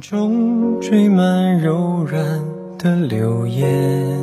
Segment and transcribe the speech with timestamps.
[0.00, 2.44] 中缀满柔软
[2.78, 4.18] 的流言，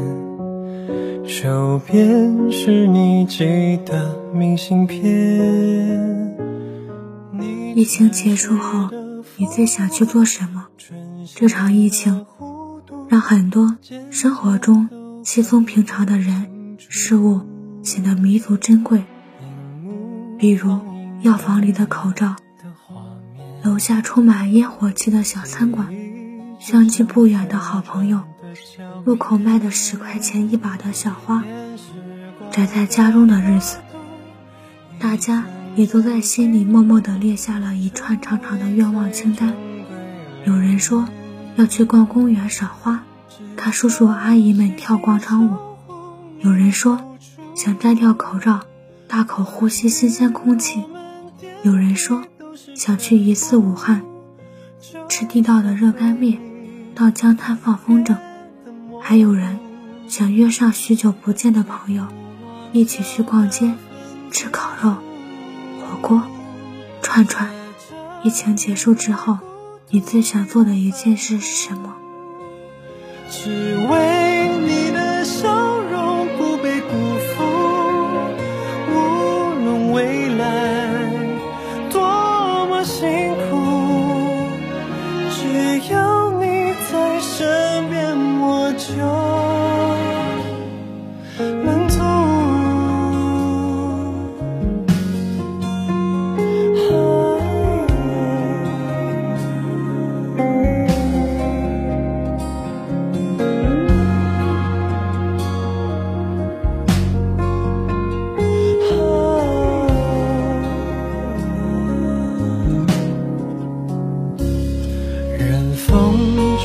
[1.26, 6.36] 手边是你寄的明信片。
[7.76, 8.90] 疫情结束后，
[9.38, 10.68] 你最想去做什么？
[11.36, 12.26] 这场疫情
[13.10, 13.76] 让很多
[14.12, 14.90] 生活中
[15.24, 17.42] 稀松平常的人事物
[17.82, 19.04] 显得弥足珍贵，
[20.38, 20.80] 比如
[21.22, 22.36] 药房里的口罩。
[23.74, 25.88] 楼下充满烟火气的小餐馆，
[26.60, 28.22] 相距不远的好朋友，
[29.04, 31.44] 路口卖的十块钱一把的小花，
[32.52, 33.78] 宅在家中的日子，
[35.00, 35.46] 大家
[35.76, 39.56] 也都在心里默默地列下了一串长长的愿望清单。
[40.46, 41.08] 有人说
[41.56, 43.04] 要去逛公园赏花，
[43.58, 45.58] 看叔叔阿姨们跳广场舞；
[46.42, 47.18] 有人说
[47.56, 48.60] 想摘掉口罩，
[49.08, 50.82] 大口呼吸新鲜空气；
[51.64, 52.24] 有人说。
[52.76, 54.06] 想去一次武汉，
[55.10, 56.40] 吃地道的热干面，
[56.96, 58.16] 到江滩放风筝；
[59.02, 59.60] 还有人
[60.08, 62.06] 想约上许久不见的朋友，
[62.72, 63.74] 一起去逛街，
[64.32, 64.96] 吃烤肉、
[65.80, 66.24] 火锅、
[67.02, 67.50] 串串。
[68.24, 69.40] 疫情结束之后，
[69.90, 71.96] 你最想做的一件事是什么？
[73.30, 74.23] 只为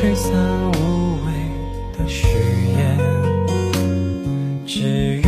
[0.01, 0.33] 吹散
[0.75, 1.08] 无谓
[1.99, 2.27] 的誓
[2.77, 2.97] 言，
[4.65, 4.79] 只
[5.17, 5.25] 与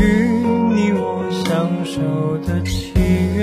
[0.72, 2.00] 你我相守
[2.46, 2.92] 的契
[3.34, 3.38] 约，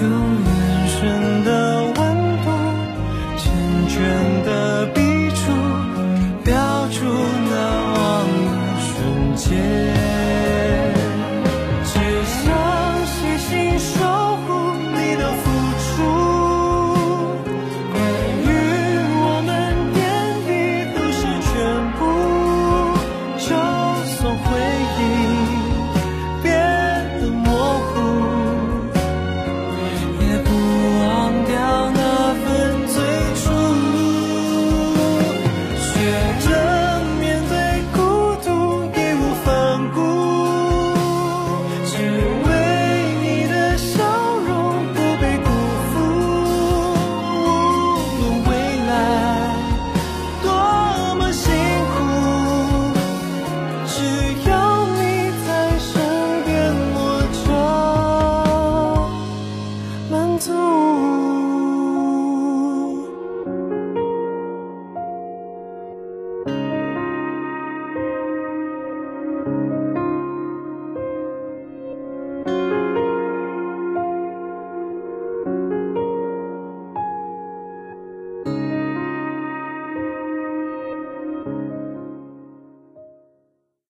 [0.00, 0.10] 用
[0.44, 0.48] 眼
[0.88, 0.98] 神
[1.44, 1.98] 的温
[2.42, 2.48] 度，
[3.36, 3.44] 缱
[3.90, 4.39] 绻。
[24.36, 24.69] 会。